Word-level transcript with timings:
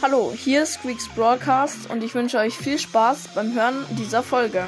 Hallo, 0.00 0.32
hier 0.32 0.62
ist 0.62 0.74
Squeaks 0.74 1.08
Broadcast 1.08 1.90
und 1.90 2.04
ich 2.04 2.14
wünsche 2.14 2.38
euch 2.38 2.56
viel 2.56 2.78
Spaß 2.78 3.34
beim 3.34 3.52
Hören 3.52 3.84
dieser 3.98 4.22
Folge. 4.22 4.64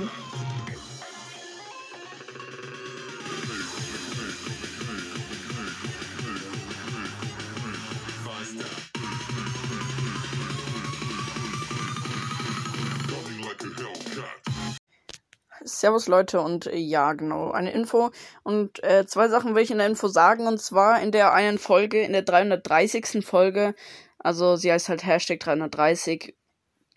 Servus 15.63 16.09
Leute 16.09 16.41
und 16.41 16.67
äh, 16.67 16.77
ja, 16.77 17.13
genau, 17.13 17.53
eine 17.53 17.71
Info. 17.71 18.11
Und 18.43 18.83
äh, 18.83 19.07
zwei 19.07 19.29
Sachen 19.29 19.55
will 19.55 19.63
ich 19.63 19.71
in 19.71 19.79
der 19.79 19.87
Info 19.87 20.09
sagen. 20.09 20.49
Und 20.49 20.61
zwar 20.61 21.01
in 21.01 21.13
der 21.13 21.33
einen 21.33 21.59
Folge, 21.59 22.03
in 22.03 22.13
der 22.13 22.23
330. 22.23 23.25
Folge, 23.25 23.75
also 24.21 24.57
sie 24.57 24.73
heißt 24.73 24.89
halt 24.89 25.05
Hashtag 25.05 25.41
330. 25.41 26.35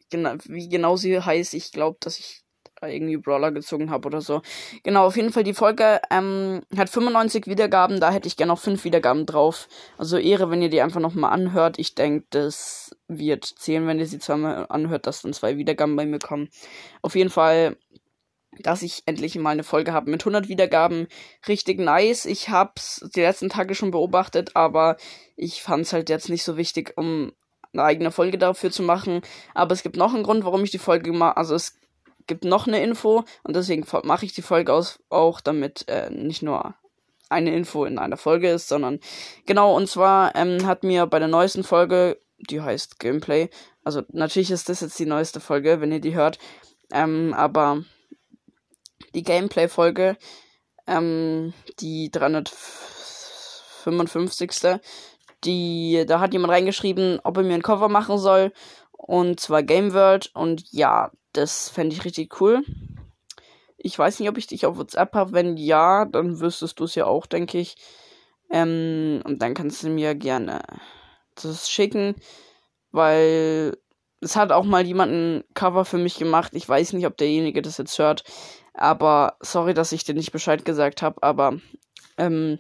Genau, 0.09 0.35
wie 0.45 0.69
genau 0.69 0.95
sie 0.95 1.19
heißt, 1.19 1.53
ich 1.53 1.71
glaube, 1.71 1.97
dass 1.99 2.19
ich 2.19 2.43
da 2.83 2.87
irgendwie 2.87 3.17
Brawler 3.17 3.51
gezogen 3.51 3.89
habe 3.89 4.07
oder 4.07 4.21
so. 4.21 4.41
Genau, 4.83 5.05
auf 5.05 5.15
jeden 5.15 5.31
Fall 5.31 5.43
die 5.43 5.53
Folge 5.53 6.01
ähm, 6.11 6.61
hat 6.77 6.89
95 6.89 7.47
Wiedergaben, 7.47 7.99
da 7.99 8.11
hätte 8.11 8.27
ich 8.27 8.37
gerne 8.37 8.51
noch 8.51 8.59
5 8.59 8.83
Wiedergaben 8.83 9.25
drauf. 9.25 9.67
Also 9.97 10.17
Ehre, 10.17 10.51
wenn 10.51 10.61
ihr 10.61 10.69
die 10.69 10.81
einfach 10.81 10.99
nochmal 10.99 11.31
anhört. 11.33 11.79
Ich 11.79 11.95
denke, 11.95 12.27
das 12.29 12.95
wird 13.07 13.45
zählen, 13.45 13.87
wenn 13.87 13.99
ihr 13.99 14.07
sie 14.07 14.19
zweimal 14.19 14.65
anhört, 14.69 15.07
dass 15.07 15.21
dann 15.21 15.33
zwei 15.33 15.57
Wiedergaben 15.57 15.95
bei 15.95 16.05
mir 16.05 16.19
kommen. 16.19 16.49
Auf 17.01 17.15
jeden 17.15 17.29
Fall 17.29 17.77
dass 18.59 18.81
ich 18.81 19.03
endlich 19.05 19.35
mal 19.35 19.51
eine 19.51 19.63
Folge 19.63 19.93
habe 19.93 20.11
mit 20.11 20.21
100 20.21 20.47
Wiedergaben. 20.47 21.07
Richtig 21.47 21.79
nice. 21.79 22.25
Ich 22.25 22.49
hab's 22.49 23.07
die 23.15 23.21
letzten 23.21 23.49
Tage 23.49 23.75
schon 23.75 23.91
beobachtet, 23.91 24.55
aber 24.55 24.97
ich 25.35 25.61
fand's 25.61 25.93
halt 25.93 26.09
jetzt 26.09 26.29
nicht 26.29 26.43
so 26.43 26.57
wichtig, 26.57 26.93
um 26.95 27.33
eine 27.73 27.83
eigene 27.83 28.11
Folge 28.11 28.37
dafür 28.37 28.71
zu 28.71 28.83
machen. 28.83 29.21
Aber 29.53 29.73
es 29.73 29.83
gibt 29.83 29.97
noch 29.97 30.13
einen 30.13 30.23
Grund, 30.23 30.45
warum 30.45 30.63
ich 30.63 30.71
die 30.71 30.79
Folge 30.79 31.11
mache. 31.11 31.37
Also 31.37 31.55
es 31.55 31.75
gibt 32.27 32.45
noch 32.45 32.67
eine 32.67 32.81
Info 32.83 33.23
und 33.43 33.55
deswegen 33.55 33.85
mache 34.03 34.25
ich 34.25 34.33
die 34.33 34.41
Folge 34.41 34.73
aus, 34.73 34.99
auch, 35.09 35.41
damit 35.41 35.87
äh, 35.87 36.09
nicht 36.09 36.41
nur 36.41 36.75
eine 37.29 37.55
Info 37.55 37.85
in 37.85 37.97
einer 37.97 38.17
Folge 38.17 38.49
ist, 38.49 38.67
sondern 38.67 38.99
genau, 39.45 39.75
und 39.75 39.89
zwar 39.89 40.35
ähm, 40.35 40.65
hat 40.65 40.83
mir 40.83 41.07
bei 41.07 41.19
der 41.19 41.27
neuesten 41.27 41.63
Folge, 41.63 42.19
die 42.37 42.61
heißt 42.61 42.99
Gameplay, 42.99 43.49
also 43.83 44.03
natürlich 44.11 44.51
ist 44.51 44.69
das 44.69 44.81
jetzt 44.81 44.99
die 44.99 45.05
neueste 45.05 45.39
Folge, 45.39 45.81
wenn 45.81 45.91
ihr 45.91 45.99
die 45.99 46.13
hört, 46.13 46.37
ähm, 46.91 47.33
aber 47.35 47.83
die 49.13 49.23
Gameplay-Folge, 49.23 50.17
ähm, 50.87 51.53
die 51.79 52.09
355. 52.11 54.79
Die, 55.43 56.05
da 56.07 56.19
hat 56.19 56.33
jemand 56.33 56.53
reingeschrieben, 56.53 57.19
ob 57.23 57.37
er 57.37 57.43
mir 57.43 57.55
ein 57.55 57.63
Cover 57.63 57.89
machen 57.89 58.17
soll. 58.17 58.53
Und 58.91 59.39
zwar 59.39 59.63
Game 59.63 59.93
World. 59.93 60.31
Und 60.33 60.71
ja, 60.71 61.11
das 61.33 61.69
fände 61.69 61.95
ich 61.95 62.05
richtig 62.05 62.39
cool. 62.39 62.63
Ich 63.77 63.99
weiß 63.99 64.19
nicht, 64.19 64.29
ob 64.29 64.37
ich 64.37 64.47
dich 64.47 64.65
auf 64.65 64.77
WhatsApp 64.77 65.13
habe. 65.13 65.33
Wenn 65.33 65.57
ja, 65.57 66.05
dann 66.05 66.39
wüsstest 66.39 66.79
du 66.79 66.85
es 66.85 66.95
ja 66.95 67.05
auch, 67.05 67.25
denke 67.25 67.59
ich. 67.59 67.75
Ähm, 68.49 69.21
und 69.25 69.41
dann 69.41 69.53
kannst 69.53 69.83
du 69.83 69.89
mir 69.89 70.15
gerne 70.15 70.61
das 71.35 71.69
schicken, 71.69 72.15
weil 72.91 73.77
es 74.21 74.35
hat 74.35 74.51
auch 74.51 74.63
mal 74.63 74.85
jemand 74.85 75.11
ein 75.11 75.43
Cover 75.53 75.85
für 75.85 75.97
mich 75.97 76.17
gemacht. 76.17 76.53
Ich 76.53 76.69
weiß 76.69 76.93
nicht, 76.93 77.05
ob 77.05 77.17
derjenige 77.17 77.61
das 77.61 77.77
jetzt 77.77 77.97
hört. 77.99 78.23
Aber 78.73 79.37
sorry, 79.39 79.73
dass 79.73 79.91
ich 79.91 80.03
dir 80.03 80.15
nicht 80.15 80.31
Bescheid 80.31 80.65
gesagt 80.65 81.01
habe, 81.01 81.21
aber 81.21 81.59
ähm, 82.17 82.59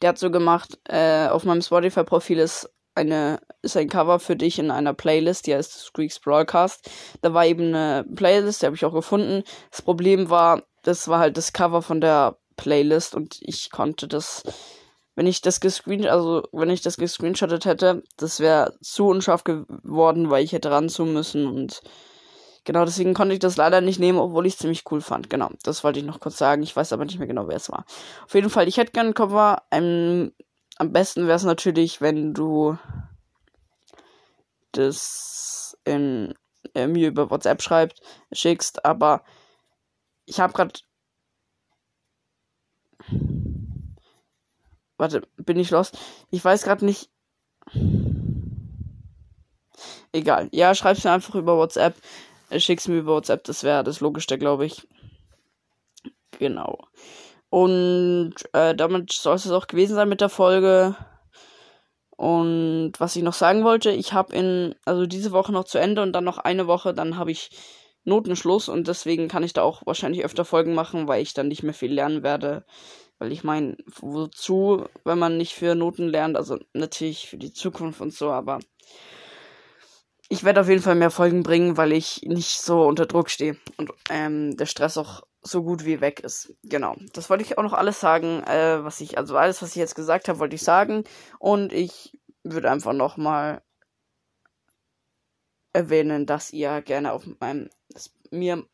der 0.00 0.10
hat 0.10 0.18
so 0.18 0.30
gemacht, 0.30 0.78
äh, 0.88 1.28
auf 1.28 1.44
meinem 1.44 1.62
Spotify-Profil 1.62 2.38
ist 2.38 2.70
eine, 2.94 3.40
ist 3.62 3.76
ein 3.76 3.88
Cover 3.88 4.18
für 4.18 4.36
dich 4.36 4.58
in 4.58 4.70
einer 4.70 4.92
Playlist, 4.92 5.46
die 5.46 5.54
heißt 5.54 5.72
Squeaks 5.72 6.20
Broadcast. 6.20 6.90
Da 7.22 7.32
war 7.32 7.46
eben 7.46 7.68
eine 7.68 8.04
Playlist, 8.14 8.62
die 8.62 8.66
habe 8.66 8.76
ich 8.76 8.84
auch 8.84 8.92
gefunden. 8.92 9.44
Das 9.70 9.80
Problem 9.82 10.28
war, 10.28 10.62
das 10.82 11.08
war 11.08 11.20
halt 11.20 11.36
das 11.36 11.52
Cover 11.52 11.80
von 11.80 12.00
der 12.00 12.36
Playlist 12.56 13.14
und 13.14 13.38
ich 13.40 13.70
konnte 13.70 14.08
das, 14.08 14.42
wenn 15.14 15.26
ich 15.26 15.40
das 15.40 15.60
gescreen, 15.60 16.06
also 16.06 16.42
wenn 16.52 16.70
ich 16.70 16.82
das 16.82 16.96
gescreenshottet 16.96 17.64
hätte, 17.64 18.02
das 18.18 18.40
wäre 18.40 18.76
zu 18.82 19.06
unscharf 19.06 19.44
geworden, 19.44 20.28
weil 20.28 20.44
ich 20.44 20.52
hätte 20.52 20.70
ranzoomen 20.70 21.14
müssen 21.14 21.46
und 21.46 21.82
Genau, 22.64 22.84
deswegen 22.84 23.12
konnte 23.14 23.34
ich 23.34 23.40
das 23.40 23.56
leider 23.56 23.80
nicht 23.80 23.98
nehmen, 23.98 24.18
obwohl 24.18 24.46
ich 24.46 24.54
es 24.54 24.58
ziemlich 24.60 24.84
cool 24.90 25.00
fand. 25.00 25.28
Genau, 25.28 25.50
das 25.64 25.82
wollte 25.82 25.98
ich 25.98 26.04
noch 26.04 26.20
kurz 26.20 26.38
sagen. 26.38 26.62
Ich 26.62 26.76
weiß 26.76 26.92
aber 26.92 27.04
nicht 27.04 27.18
mehr 27.18 27.26
genau, 27.26 27.48
wer 27.48 27.56
es 27.56 27.70
war. 27.70 27.84
Auf 28.24 28.34
jeden 28.34 28.50
Fall, 28.50 28.68
ich 28.68 28.76
hätte 28.76 28.92
gerne 28.92 29.10
ein 29.10 29.14
Cover. 29.14 29.62
Ähm, 29.72 30.32
am 30.76 30.92
besten 30.92 31.26
wäre 31.26 31.36
es 31.36 31.42
natürlich, 31.42 32.00
wenn 32.00 32.34
du 32.34 32.78
das 34.70 35.76
in, 35.84 36.34
äh, 36.74 36.86
mir 36.86 37.08
über 37.08 37.30
WhatsApp 37.30 37.62
schreibt, 37.62 38.00
schickst, 38.32 38.84
aber 38.84 39.22
ich 40.24 40.40
habe 40.40 40.52
gerade. 40.52 40.80
Warte, 44.96 45.26
bin 45.36 45.58
ich 45.58 45.70
los? 45.70 45.90
Ich 46.30 46.44
weiß 46.44 46.62
gerade 46.62 46.84
nicht. 46.84 47.10
Egal. 50.12 50.48
Ja, 50.52 50.74
schreib's 50.74 51.02
mir 51.04 51.10
einfach 51.10 51.34
über 51.34 51.56
WhatsApp. 51.56 51.96
Schick's 52.58 52.88
mir 52.88 52.98
über 52.98 53.14
WhatsApp, 53.14 53.44
das 53.44 53.64
wäre 53.64 53.84
das 53.84 54.00
Logischste, 54.00 54.38
glaube 54.38 54.66
ich. 54.66 54.86
Genau. 56.38 56.78
Und 57.50 58.34
äh, 58.52 58.74
damit 58.74 59.12
soll 59.12 59.36
es 59.36 59.50
auch 59.50 59.66
gewesen 59.66 59.94
sein 59.94 60.08
mit 60.08 60.20
der 60.20 60.28
Folge. 60.28 60.96
Und 62.16 62.92
was 62.98 63.16
ich 63.16 63.22
noch 63.22 63.34
sagen 63.34 63.64
wollte, 63.64 63.90
ich 63.90 64.12
habe 64.12 64.34
in, 64.34 64.74
also 64.84 65.06
diese 65.06 65.32
Woche 65.32 65.52
noch 65.52 65.64
zu 65.64 65.78
Ende 65.78 66.02
und 66.02 66.12
dann 66.12 66.24
noch 66.24 66.38
eine 66.38 66.66
Woche, 66.66 66.94
dann 66.94 67.16
habe 67.16 67.30
ich 67.30 67.50
Notenschluss 68.04 68.68
und 68.68 68.88
deswegen 68.88 69.28
kann 69.28 69.42
ich 69.42 69.52
da 69.52 69.62
auch 69.62 69.82
wahrscheinlich 69.86 70.24
öfter 70.24 70.44
Folgen 70.44 70.74
machen, 70.74 71.08
weil 71.08 71.22
ich 71.22 71.34
dann 71.34 71.48
nicht 71.48 71.62
mehr 71.62 71.74
viel 71.74 71.92
lernen 71.92 72.22
werde. 72.22 72.64
Weil 73.18 73.32
ich 73.32 73.44
meine, 73.44 73.76
wozu, 74.00 74.86
wenn 75.04 75.18
man 75.18 75.36
nicht 75.36 75.54
für 75.54 75.74
Noten 75.74 76.08
lernt, 76.08 76.36
also 76.36 76.58
natürlich 76.72 77.28
für 77.28 77.36
die 77.36 77.52
Zukunft 77.52 78.00
und 78.00 78.12
so, 78.12 78.30
aber 78.30 78.58
ich 80.32 80.44
werde 80.44 80.62
auf 80.62 80.68
jeden 80.70 80.80
Fall 80.80 80.94
mehr 80.94 81.10
Folgen 81.10 81.42
bringen, 81.42 81.76
weil 81.76 81.92
ich 81.92 82.22
nicht 82.22 82.62
so 82.62 82.84
unter 82.84 83.04
Druck 83.04 83.28
stehe 83.28 83.58
und 83.76 83.92
ähm, 84.08 84.56
der 84.56 84.64
Stress 84.64 84.96
auch 84.96 85.24
so 85.42 85.62
gut 85.62 85.84
wie 85.84 86.00
weg 86.00 86.20
ist. 86.20 86.54
Genau. 86.62 86.96
Das 87.12 87.28
wollte 87.28 87.44
ich 87.44 87.58
auch 87.58 87.62
noch 87.62 87.74
alles 87.74 88.00
sagen, 88.00 88.42
äh, 88.44 88.82
was 88.82 89.02
ich, 89.02 89.18
also 89.18 89.36
alles, 89.36 89.60
was 89.60 89.72
ich 89.72 89.76
jetzt 89.76 89.94
gesagt 89.94 90.30
habe, 90.30 90.38
wollte 90.38 90.54
ich 90.54 90.62
sagen. 90.62 91.04
Und 91.38 91.74
ich 91.74 92.18
würde 92.44 92.70
einfach 92.70 92.94
nochmal 92.94 93.60
erwähnen, 95.74 96.24
dass 96.24 96.50
ihr 96.50 96.80
gerne 96.80 97.12
auf 97.12 97.26
meinem, 97.38 97.68
mir 98.30 98.64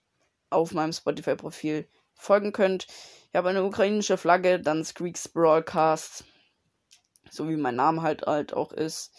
auf 0.50 0.72
meinem 0.72 0.92
Spotify-Profil 0.92 1.88
folgen 2.14 2.52
könnt. 2.52 2.86
Ich 3.32 3.34
habe 3.34 3.48
eine 3.48 3.64
ukrainische 3.64 4.16
Flagge, 4.16 4.60
dann 4.60 4.84
Squeaks 4.84 5.26
Broadcast, 5.26 6.22
so 7.28 7.48
wie 7.48 7.56
mein 7.56 7.75
Name 7.75 8.02
halt 8.02 8.28
halt 8.28 8.54
auch 8.54 8.70
ist. 8.70 9.12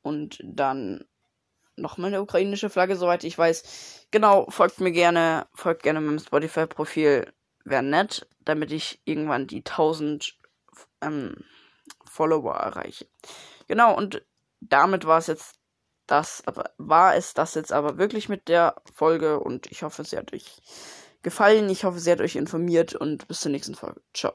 Und 0.00 0.38
dann 0.42 1.04
nochmal 1.76 2.08
eine 2.08 2.22
ukrainische 2.22 2.70
Flagge, 2.70 2.96
soweit 2.96 3.24
ich 3.24 3.36
weiß. 3.36 4.06
Genau, 4.10 4.46
folgt 4.50 4.80
mir 4.80 4.92
gerne, 4.92 5.46
folgt 5.54 5.82
gerne 5.82 6.00
meinem 6.00 6.18
Spotify-Profil, 6.18 7.32
wäre 7.64 7.82
nett, 7.82 8.26
damit 8.40 8.72
ich 8.72 9.00
irgendwann 9.04 9.46
die 9.46 9.58
1000 9.58 10.36
ähm, 11.00 11.36
Follower 12.04 12.54
erreiche. 12.54 13.06
Genau, 13.66 13.96
und 13.96 14.24
damit 14.60 15.06
war 15.06 15.18
es 15.18 15.26
jetzt 15.26 15.56
das, 16.06 16.42
aber 16.46 16.70
war 16.78 17.16
es 17.16 17.34
das 17.34 17.54
jetzt 17.54 17.72
aber 17.72 17.98
wirklich 17.98 18.28
mit 18.28 18.48
der 18.48 18.76
Folge 18.94 19.40
und 19.40 19.70
ich 19.70 19.82
hoffe, 19.82 20.04
sie 20.04 20.16
hat 20.16 20.32
euch 20.32 20.60
gefallen. 21.22 21.68
Ich 21.70 21.84
hoffe, 21.84 21.98
sie 21.98 22.12
hat 22.12 22.20
euch 22.20 22.36
informiert 22.36 22.94
und 22.94 23.26
bis 23.26 23.40
zur 23.40 23.50
nächsten 23.50 23.74
Folge. 23.74 24.00
Ciao. 24.12 24.34